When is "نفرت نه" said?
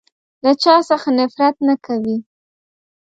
1.19-1.75